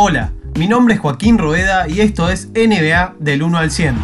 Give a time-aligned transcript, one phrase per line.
[0.00, 3.96] Hola, mi nombre es Joaquín Roeda y esto es NBA del 1 al 100.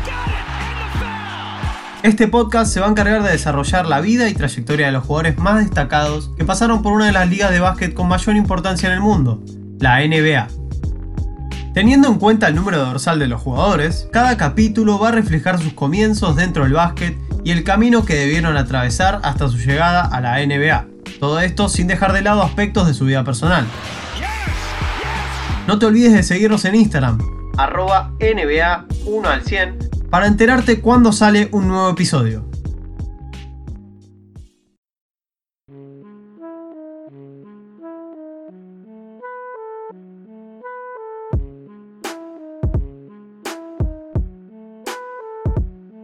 [2.03, 5.39] Este podcast se va a encargar de desarrollar la vida y trayectoria de los jugadores
[5.39, 8.95] más destacados que pasaron por una de las ligas de básquet con mayor importancia en
[8.95, 9.41] el mundo,
[9.79, 10.49] la NBA.
[11.75, 15.75] Teniendo en cuenta el número dorsal de los jugadores, cada capítulo va a reflejar sus
[15.75, 20.45] comienzos dentro del básquet y el camino que debieron atravesar hasta su llegada a la
[20.45, 20.89] NBA.
[21.21, 23.65] Todo esto sin dejar de lado aspectos de su vida personal.
[25.67, 27.19] No te olvides de seguirnos en Instagram,
[27.57, 29.79] arroba NBA 1 al 100,
[30.11, 32.45] para enterarte cuando sale un nuevo episodio.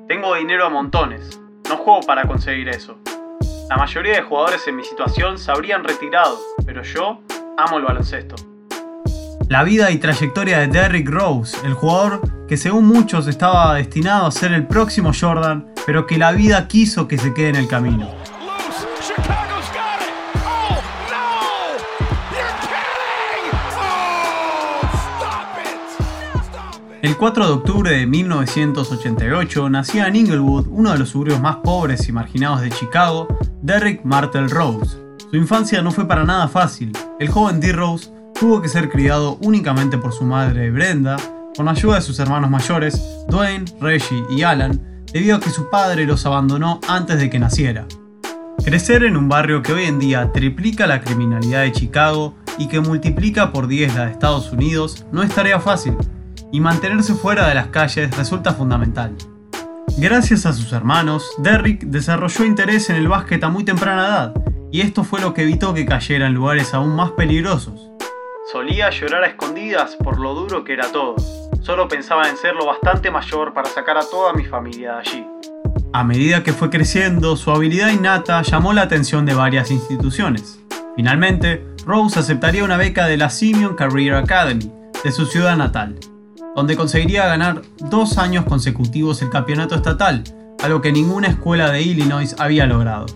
[0.09, 2.96] Tengo dinero a montones, no juego para conseguir eso.
[3.68, 7.20] La mayoría de jugadores en mi situación se habrían retirado, pero yo
[7.59, 8.37] amo el baloncesto.
[9.50, 14.30] La vida y trayectoria de Derrick Rose, el jugador que según muchos estaba destinado a
[14.30, 18.09] ser el próximo Jordan, pero que la vida quiso que se quede en el camino.
[27.02, 32.09] El 4 de octubre de 1988 nacía en Inglewood, uno de los suburbios más pobres
[32.09, 33.26] y marginados de Chicago,
[33.62, 34.96] Derrick Martel Rose.
[35.29, 36.92] Su infancia no fue para nada fácil.
[37.18, 37.73] El joven D.
[37.73, 41.19] Rose tuvo que ser criado únicamente por su madre Brenda,
[41.55, 46.07] con ayuda de sus hermanos mayores, Dwayne, Reggie y Alan, debido a que su padre
[46.07, 47.87] los abandonó antes de que naciera.
[48.65, 52.80] Crecer en un barrio que hoy en día triplica la criminalidad de Chicago y que
[52.80, 55.95] multiplica por 10 la de Estados Unidos no es tarea fácil,
[56.51, 59.15] y mantenerse fuera de las calles resulta fundamental.
[59.99, 64.34] Gracias a sus hermanos, Derrick desarrolló interés en el básquet a muy temprana edad,
[64.72, 67.90] y esto fue lo que evitó que cayera en lugares aún más peligrosos.
[68.50, 71.15] Solía llorar a escondidas por lo duro que era todo.
[71.62, 75.26] Solo pensaba en ser lo bastante mayor para sacar a toda mi familia de allí.
[75.92, 80.58] A medida que fue creciendo, su habilidad innata llamó la atención de varias instituciones.
[80.97, 84.72] Finalmente, Rose aceptaría una beca de la Simeon Career Academy,
[85.04, 86.00] de su ciudad natal,
[86.56, 90.25] donde conseguiría ganar dos años consecutivos el campeonato estatal,
[90.60, 93.06] algo que ninguna escuela de Illinois había logrado.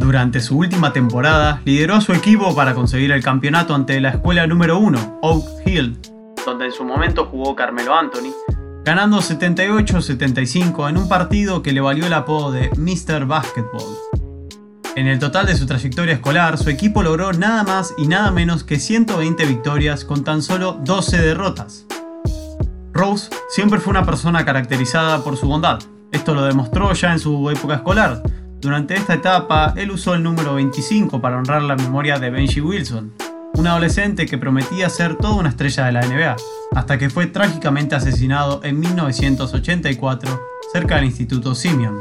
[0.00, 4.46] Durante su última temporada, lideró a su equipo para conseguir el campeonato ante la escuela
[4.46, 5.98] número 1, Oak Hill,
[6.46, 8.32] donde en su momento jugó Carmelo Anthony,
[8.82, 13.26] ganando 78-75 en un partido que le valió el apodo de Mr.
[13.26, 13.84] Basketball.
[14.96, 18.64] En el total de su trayectoria escolar, su equipo logró nada más y nada menos
[18.64, 21.84] que 120 victorias con tan solo 12 derrotas.
[22.94, 25.78] Rose siempre fue una persona caracterizada por su bondad.
[26.10, 28.22] Esto lo demostró ya en su época escolar,
[28.60, 33.14] durante esta etapa, él usó el número 25 para honrar la memoria de Benji Wilson,
[33.54, 36.36] un adolescente que prometía ser toda una estrella de la NBA,
[36.76, 40.40] hasta que fue trágicamente asesinado en 1984
[40.74, 42.00] cerca del Instituto Simeon.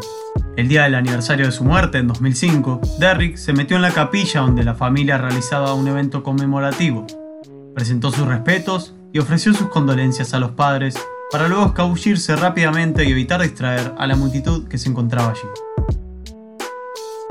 [0.58, 4.42] El día del aniversario de su muerte, en 2005, Derrick se metió en la capilla
[4.42, 7.08] donde la familia realizaba un evento conmemorativo.
[7.74, 10.96] Presentó sus respetos y ofreció sus condolencias a los padres
[11.32, 15.69] para luego escabullirse rápidamente y evitar distraer a la multitud que se encontraba allí.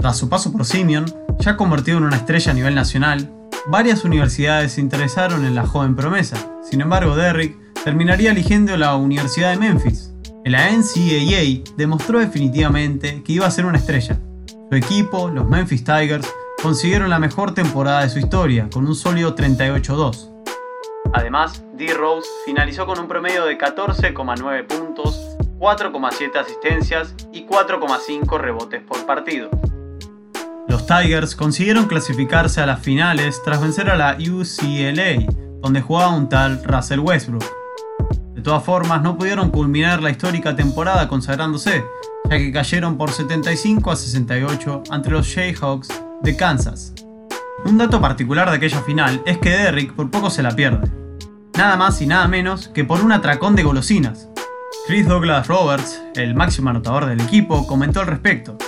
[0.00, 1.06] Tras su paso por Simeon,
[1.40, 3.32] ya convertido en una estrella a nivel nacional,
[3.66, 6.36] varias universidades se interesaron en la joven promesa.
[6.62, 10.14] Sin embargo, Derrick terminaría eligiendo la Universidad de Memphis.
[10.44, 14.20] En la NCAA demostró definitivamente que iba a ser una estrella.
[14.70, 16.32] Su equipo, los Memphis Tigers,
[16.62, 20.30] consiguieron la mejor temporada de su historia, con un sólido 38-2.
[21.12, 21.92] Además, D.
[21.94, 29.50] Rose finalizó con un promedio de 14,9 puntos, 4,7 asistencias y 4,5 rebotes por partido.
[30.68, 35.26] Los Tigers consiguieron clasificarse a las finales tras vencer a la UCLA,
[35.62, 37.44] donde jugaba un tal Russell Westbrook.
[38.34, 41.84] De todas formas, no pudieron culminar la histórica temporada consagrándose,
[42.28, 45.88] ya que cayeron por 75 a 68 ante los Jayhawks
[46.22, 46.92] de Kansas.
[47.64, 50.86] Un dato particular de aquella final es que Derrick por poco se la pierde.
[51.56, 54.28] Nada más y nada menos que por un atracón de golosinas.
[54.86, 58.58] Chris Douglas Roberts, el máximo anotador del equipo, comentó al respecto.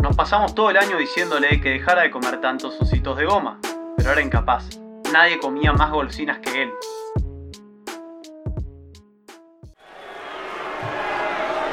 [0.00, 3.58] Nos pasamos todo el año diciéndole que dejara de comer tantos ositos de goma,
[3.96, 4.78] pero era incapaz.
[5.12, 6.72] Nadie comía más golosinas que él.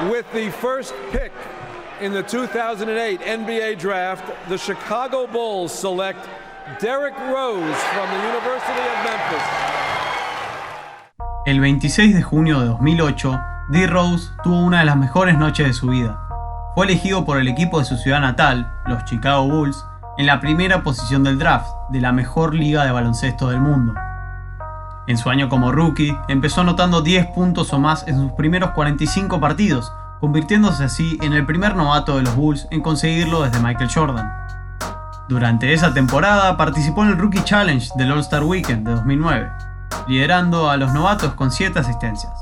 [0.10, 1.32] With the first pick
[2.02, 6.26] in the 2008 NBA draft, the Chicago Bulls select
[6.82, 9.44] Derrick Rose from the University of Memphis.
[11.46, 13.40] El 26 de junio de 2008,
[13.70, 13.86] D.
[13.86, 16.25] Rose tuvo una de las mejores noches de su vida.
[16.76, 19.86] Fue elegido por el equipo de su ciudad natal, los Chicago Bulls,
[20.18, 23.94] en la primera posición del draft de la mejor liga de baloncesto del mundo.
[25.08, 29.40] En su año como rookie, empezó anotando 10 puntos o más en sus primeros 45
[29.40, 29.90] partidos,
[30.20, 34.34] convirtiéndose así en el primer novato de los Bulls en conseguirlo desde Michael Jordan.
[35.30, 39.50] Durante esa temporada participó en el Rookie Challenge del All-Star Weekend de 2009,
[40.10, 42.34] liderando a los novatos con 7 asistencias.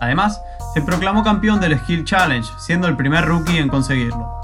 [0.00, 0.40] Además,
[0.72, 4.40] se proclamó campeón del Skill Challenge, siendo el primer rookie en conseguirlo.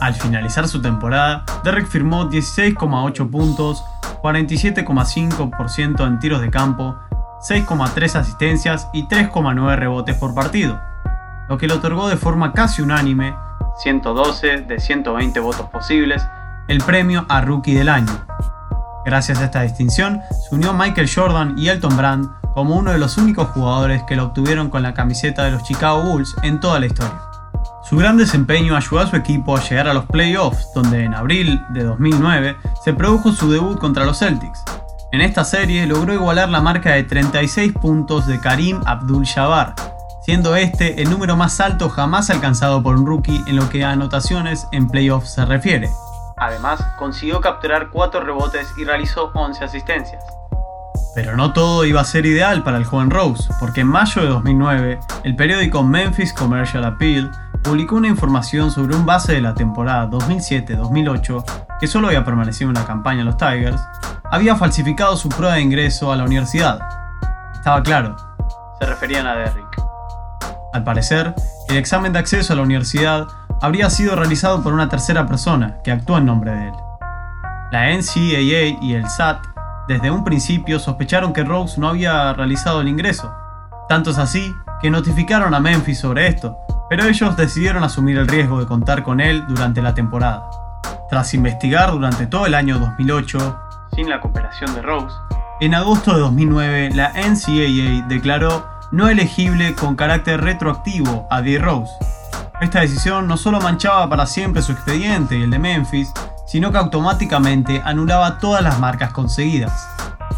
[0.00, 3.84] Al finalizar su temporada, Derrick firmó 16,8 puntos,
[4.22, 6.96] 47,5% en tiros de campo,
[7.40, 10.80] 6,3 asistencias y 3,9 rebotes por partido,
[11.48, 13.34] lo que le otorgó de forma casi unánime,
[13.78, 16.26] 112 de 120 votos posibles,
[16.68, 18.12] el premio a Rookie del Año.
[19.04, 23.16] Gracias a esta distinción, se unió Michael Jordan y Elton Brand como uno de los
[23.16, 26.86] únicos jugadores que lo obtuvieron con la camiseta de los Chicago Bulls en toda la
[26.86, 27.20] historia.
[27.82, 31.60] Su gran desempeño ayudó a su equipo a llegar a los playoffs, donde en abril
[31.70, 34.62] de 2009 se produjo su debut contra los Celtics.
[35.12, 39.74] En esta serie logró igualar la marca de 36 puntos de Karim Abdul-Jabbar,
[40.22, 43.90] siendo este el número más alto jamás alcanzado por un rookie en lo que a
[43.90, 45.90] anotaciones en playoffs se refiere.
[46.36, 50.39] Además, consiguió capturar 4 rebotes y realizó 11 asistencias.
[51.14, 54.28] Pero no todo iba a ser ideal para el joven Rose, porque en mayo de
[54.28, 57.30] 2009, el periódico Memphis Commercial Appeal
[57.62, 61.44] publicó una información sobre un base de la temporada 2007-2008,
[61.80, 63.80] que solo había permanecido en la campaña en los Tigers,
[64.30, 66.78] había falsificado su prueba de ingreso a la universidad.
[67.54, 68.16] Estaba claro,
[68.78, 69.82] se referían a Derrick.
[70.72, 71.34] Al parecer,
[71.68, 73.26] el examen de acceso a la universidad
[73.60, 76.74] habría sido realizado por una tercera persona que actuó en nombre de él.
[77.72, 79.44] La NCAA y el SAT
[79.90, 83.34] desde un principio sospecharon que Rose no había realizado el ingreso.
[83.88, 86.56] Tanto es así que notificaron a Memphis sobre esto,
[86.88, 90.48] pero ellos decidieron asumir el riesgo de contar con él durante la temporada.
[91.08, 93.60] Tras investigar durante todo el año 2008,
[93.96, 95.16] sin la cooperación de Rose,
[95.60, 101.58] en agosto de 2009 la NCAA declaró no elegible con carácter retroactivo a D.
[101.58, 101.90] Rose.
[102.60, 106.12] Esta decisión no solo manchaba para siempre su expediente y el de Memphis,
[106.50, 109.88] sino que automáticamente anulaba todas las marcas conseguidas.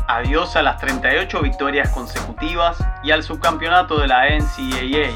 [0.09, 5.09] Adiós a las 38 victorias consecutivas y al subcampeonato de la NCAA.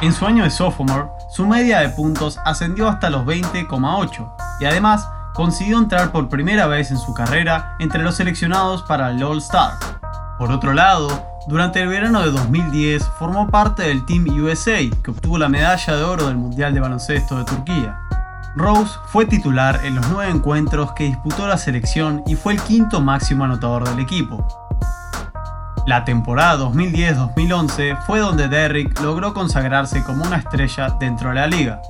[0.00, 5.08] En su año de sophomore, su media de puntos ascendió hasta los 20,8 y además
[5.34, 9.72] consiguió entrar por primera vez en su carrera entre los seleccionados para el All-Star.
[10.38, 15.38] Por otro lado, durante el verano de 2010 formó parte del Team USA, que obtuvo
[15.38, 17.98] la medalla de oro del Mundial de Baloncesto de Turquía.
[18.56, 23.00] Rose fue titular en los nueve encuentros que disputó la selección y fue el quinto
[23.00, 24.46] máximo anotador del equipo.
[25.86, 31.80] La temporada 2010-2011 fue donde Derrick logró consagrarse como una estrella dentro de la liga,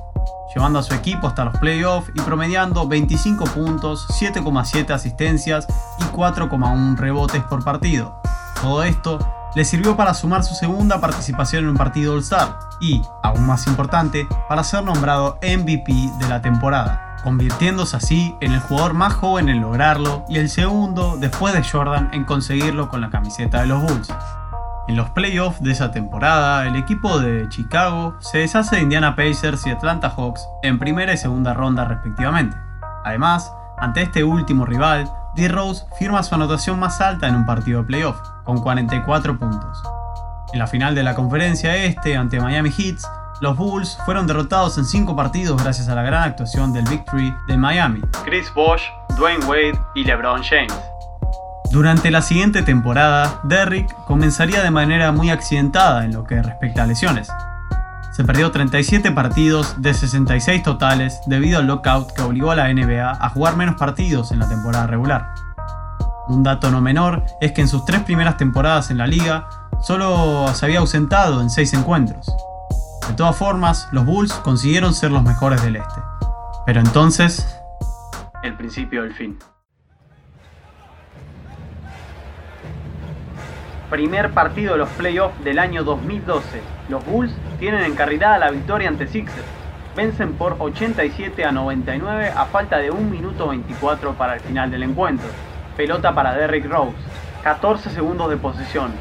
[0.55, 5.67] llevando a su equipo hasta los playoffs y promediando 25 puntos, 7,7 asistencias
[5.99, 8.21] y 4,1 rebotes por partido.
[8.61, 9.19] Todo esto
[9.55, 14.27] le sirvió para sumar su segunda participación en un partido All-Star y, aún más importante,
[14.47, 19.61] para ser nombrado MVP de la temporada, convirtiéndose así en el jugador más joven en
[19.61, 24.13] lograrlo y el segundo después de Jordan en conseguirlo con la camiseta de los Bulls.
[24.87, 29.65] En los playoffs de esa temporada, el equipo de Chicago se deshace de Indiana Pacers
[29.67, 32.57] y Atlanta Hawks en primera y segunda ronda respectivamente.
[33.05, 35.47] Además, ante este último rival, D.
[35.47, 39.81] Rose firma su anotación más alta en un partido de playoff, con 44 puntos.
[40.53, 42.97] En la final de la conferencia este ante Miami Heat,
[43.39, 47.57] los Bulls fueron derrotados en 5 partidos gracias a la gran actuación del Victory de
[47.57, 48.83] Miami, Chris Bosh,
[49.17, 50.73] Dwayne Wade y LeBron James.
[51.71, 56.85] Durante la siguiente temporada, Derrick comenzaría de manera muy accidentada en lo que respecta a
[56.85, 57.29] lesiones.
[58.21, 63.09] Se perdió 37 partidos de 66 totales debido al lockout que obligó a la NBA
[63.09, 65.33] a jugar menos partidos en la temporada regular.
[66.27, 69.49] Un dato no menor es que en sus tres primeras temporadas en la liga
[69.81, 72.31] solo se había ausentado en 6 encuentros.
[73.07, 75.99] De todas formas, los Bulls consiguieron ser los mejores del este.
[76.67, 77.59] Pero entonces,
[78.43, 79.39] el principio del fin.
[83.91, 86.61] Primer partido de los playoffs del año 2012.
[86.87, 89.45] Los Bulls tienen encarrilada la victoria ante Sixers.
[89.97, 94.83] Vencen por 87 a 99 a falta de 1 minuto 24 para el final del
[94.83, 95.27] encuentro.
[95.75, 96.95] Pelota para Derrick Rose.
[97.43, 98.93] 14 segundos de posesión.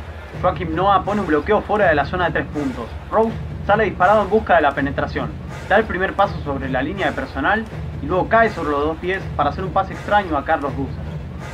[0.43, 2.87] Joaquim Noah pone un bloqueo fuera de la zona de 3 puntos.
[3.13, 3.31] Rose
[3.69, 5.31] sale disparado en busca de la penetración.
[5.69, 7.65] Da el primer paso sobre la línea de personal
[8.03, 11.10] y luego cae sobre los dos pies para hacer un pase extraño a Carlos Boozer.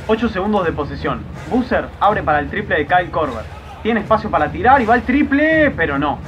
[0.09, 1.19] 8 segundos de posesión.
[1.49, 3.43] Boozer abre para el triple de Kyle Korver.
[3.83, 6.19] Tiene espacio para tirar y va el triple, pero no.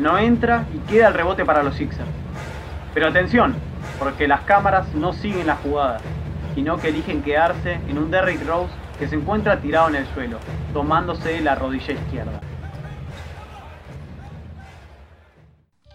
[0.00, 2.08] No entra y queda el rebote para los Sixers.
[2.92, 3.54] Pero atención,
[3.98, 6.00] porque las cámaras no siguen la jugada.
[6.54, 10.38] sino que eligen quedarse en un Derrick Rose que se encuentra tirado en el suelo,
[10.74, 12.40] tomándose la rodilla izquierda.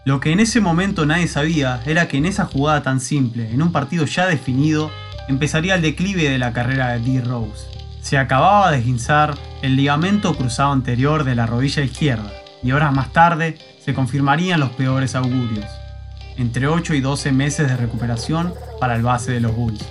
[0.04, 3.62] Lo que en ese momento nadie sabía era que en esa jugada tan simple, en
[3.62, 4.90] un partido ya definido,
[5.28, 7.20] empezaría el declive de la carrera de D.
[7.20, 7.66] Rose.
[8.02, 12.32] Se acababa de esguinzar el ligamento cruzado anterior de la rodilla izquierda,
[12.62, 15.66] y horas más tarde se confirmarían los peores augurios.
[16.36, 19.84] Entre 8 y 12 meses de recuperación para el base de los Bulls.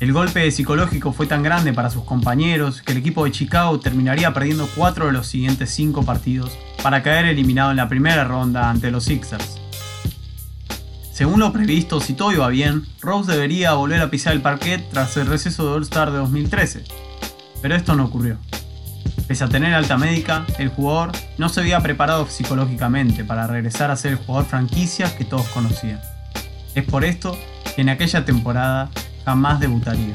[0.00, 4.34] El golpe psicológico fue tan grande para sus compañeros que el equipo de Chicago terminaría
[4.34, 6.50] perdiendo 4 de los siguientes 5 partidos
[6.82, 9.61] para caer eliminado en la primera ronda ante los Sixers.
[11.12, 15.14] Según lo previsto, si todo iba bien, Rose debería volver a pisar el parquet tras
[15.18, 16.84] el receso de All-Star de 2013.
[17.60, 18.38] Pero esto no ocurrió.
[19.28, 23.96] Pese a tener alta médica, el jugador no se había preparado psicológicamente para regresar a
[23.96, 26.00] ser el jugador franquicia que todos conocían.
[26.74, 27.38] Es por esto
[27.76, 28.88] que en aquella temporada
[29.26, 30.14] jamás debutaría.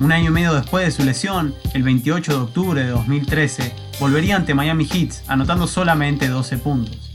[0.00, 4.36] Un año y medio después de su lesión, el 28 de octubre de 2013, volvería
[4.36, 7.13] ante Miami Heat, anotando solamente 12 puntos.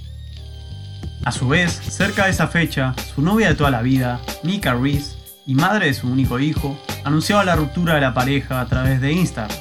[1.25, 5.17] A su vez, cerca de esa fecha, su novia de toda la vida, Mika Reese,
[5.45, 9.11] y madre de su único hijo, anunciaba la ruptura de la pareja a través de
[9.11, 9.57] Instagram.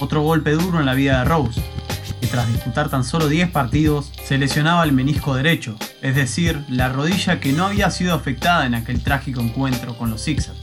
[0.00, 1.62] Otro golpe duro en la vida de Rose,
[2.20, 6.88] que tras disputar tan solo 10 partidos, se lesionaba el menisco derecho, es decir, la
[6.88, 10.57] rodilla que no había sido afectada en aquel trágico encuentro con los Sixers.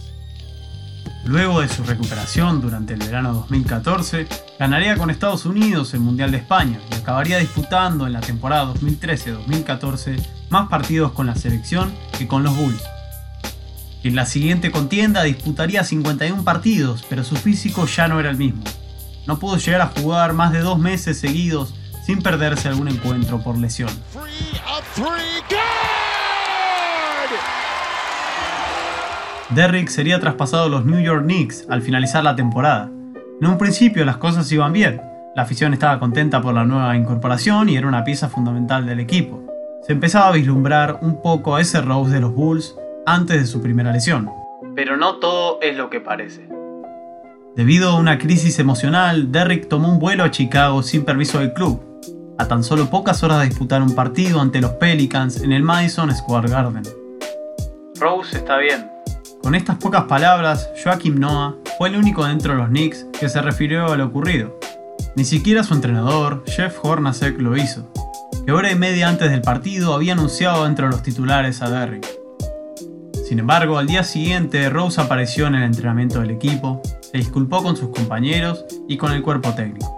[1.25, 4.27] Luego de su recuperación durante el verano 2014,
[4.59, 10.23] ganaría con Estados Unidos el Mundial de España y acabaría disputando en la temporada 2013-2014
[10.49, 12.83] más partidos con la selección que con los Bulls.
[14.03, 18.63] En la siguiente contienda disputaría 51 partidos, pero su físico ya no era el mismo.
[19.25, 21.73] No pudo llegar a jugar más de dos meses seguidos
[22.05, 23.89] sin perderse algún encuentro por lesión.
[29.51, 32.89] Derrick sería traspasado a los New York Knicks al finalizar la temporada.
[33.39, 34.99] En un principio las cosas iban bien,
[35.35, 39.43] la afición estaba contenta por la nueva incorporación y era una pieza fundamental del equipo.
[39.85, 42.75] Se empezaba a vislumbrar un poco a ese Rose de los Bulls
[43.05, 44.31] antes de su primera lesión.
[44.73, 46.49] Pero no todo es lo que parece.
[47.55, 51.83] Debido a una crisis emocional, Derrick tomó un vuelo a Chicago sin permiso del club,
[52.39, 56.13] a tan solo pocas horas de disputar un partido ante los Pelicans en el Madison
[56.13, 56.83] Square Garden.
[57.99, 58.94] Rose está bien.
[59.45, 63.43] Con estas pocas palabras, Joaquim Noah fue el único dentro de los Knicks que se
[63.43, 64.57] refirió a lo ocurrido.
[65.15, 67.87] Ni siquiera su entrenador, Jeff Hornacek, lo hizo,
[68.43, 72.07] que hora y media antes del partido había anunciado entre los titulares a Derrick.
[73.29, 77.77] Sin embargo, al día siguiente, Rose apareció en el entrenamiento del equipo, se disculpó con
[77.77, 79.95] sus compañeros y con el cuerpo técnico.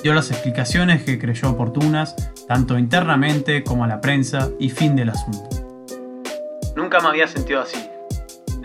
[0.00, 2.14] Dio las explicaciones que creyó oportunas,
[2.46, 5.48] tanto internamente como a la prensa, y fin del asunto.
[6.76, 7.78] Nunca me había sentido así.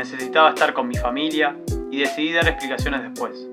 [0.01, 1.55] Necesitaba estar con mi familia
[1.91, 3.47] y decidí dar explicaciones después.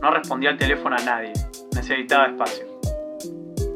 [0.00, 1.32] No respondí al teléfono a nadie.
[1.74, 2.66] Necesitaba espacio.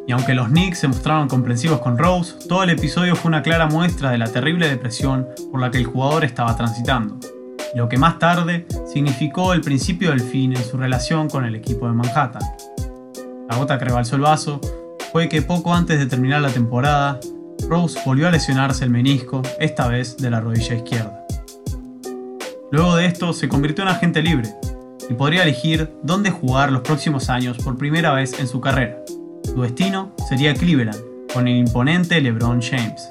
[0.07, 3.67] Y aunque los Knicks se mostraron comprensivos con Rose, todo el episodio fue una clara
[3.67, 7.19] muestra de la terrible depresión por la que el jugador estaba transitando,
[7.75, 11.89] lo que más tarde significó el principio del fin en su relación con el equipo
[11.89, 12.43] de Manhattan.
[13.51, 14.61] La gota que rebalsó el vaso
[15.11, 17.19] fue que poco antes de terminar la temporada,
[17.69, 21.22] Rose volvió a lesionarse el menisco, esta vez de la rodilla izquierda.
[22.73, 24.49] Luego de esto se convirtió en agente libre
[25.11, 28.97] y podría elegir dónde jugar los próximos años por primera vez en su carrera.
[29.45, 30.99] Su destino sería Cleveland,
[31.35, 33.11] con el imponente LeBron James.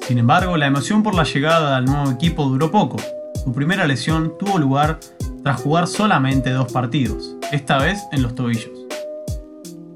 [0.00, 2.96] Sin embargo, la emoción por la llegada al nuevo equipo duró poco.
[3.44, 4.98] Su primera lesión tuvo lugar
[5.44, 8.72] tras jugar solamente dos partidos, esta vez en los tobillos.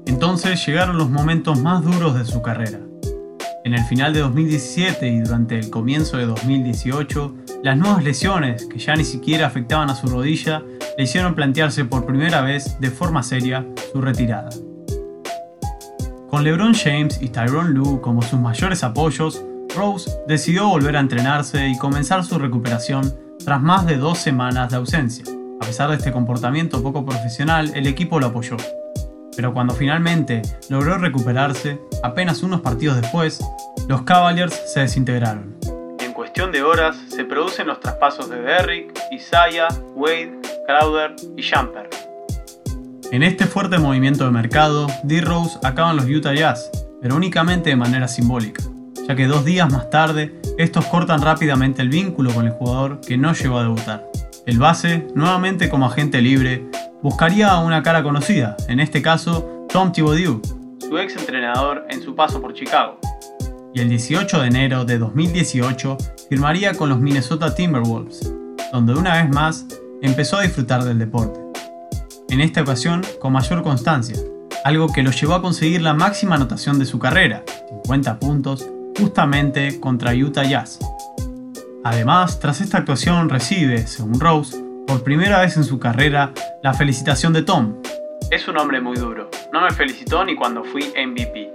[0.05, 2.79] Entonces llegaron los momentos más duros de su carrera.
[3.65, 8.77] En el final de 2017 y durante el comienzo de 2018, las nuevas lesiones, que
[8.77, 10.61] ya ni siquiera afectaban a su rodilla,
[10.97, 14.49] le hicieron plantearse por primera vez de forma seria su retirada.
[16.29, 19.41] Con LeBron James y Tyrone Lue como sus mayores apoyos,
[19.73, 23.15] Rose decidió volver a entrenarse y comenzar su recuperación
[23.45, 25.23] tras más de dos semanas de ausencia.
[25.61, 28.57] A pesar de este comportamiento poco profesional, el equipo lo apoyó.
[29.35, 33.39] Pero cuando finalmente logró recuperarse, apenas unos partidos después,
[33.87, 35.55] los Cavaliers se desintegraron.
[35.99, 41.89] En cuestión de horas se producen los traspasos de Derrick, Isaiah, Wade, Crowder y Jumper.
[43.11, 46.71] En este fuerte movimiento de mercado, D-Rose acaba en los Utah Jazz,
[47.01, 48.63] pero únicamente de manera simbólica,
[49.07, 53.17] ya que dos días más tarde, estos cortan rápidamente el vínculo con el jugador que
[53.17, 54.09] no llegó a debutar.
[54.45, 56.65] El base, nuevamente como agente libre,
[57.03, 60.41] buscaría a una cara conocida, en este caso Tom Thibodeau,
[60.79, 62.97] su ex entrenador en su paso por Chicago.
[63.75, 65.97] y el 18 de enero de 2018
[66.29, 68.33] firmaría con los Minnesota Timberwolves,
[68.71, 69.65] donde una vez más
[70.01, 71.39] empezó a disfrutar del deporte.
[72.29, 74.17] En esta ocasión con mayor constancia,
[74.63, 77.43] algo que lo llevó a conseguir la máxima anotación de su carrera,
[77.83, 80.79] 50 puntos, justamente contra Utah Jazz.
[81.83, 87.33] Además, tras esta actuación recibe, según Rose, por primera vez en su carrera, la felicitación
[87.33, 87.75] de Tom.
[88.31, 91.51] Es un hombre muy duro, no me felicitó ni cuando fui MVP.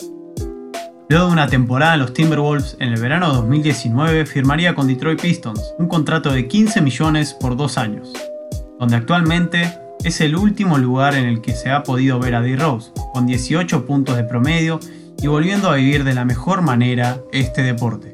[1.08, 5.20] Luego de una temporada en los Timberwolves, en el verano de 2019 firmaría con Detroit
[5.20, 8.12] Pistons un contrato de 15 millones por dos años,
[8.78, 9.72] donde actualmente
[10.04, 13.86] es el último lugar en el que se ha podido ver a D-Rose, con 18
[13.86, 14.78] puntos de promedio
[15.20, 18.12] y volviendo a vivir de la mejor manera este deporte.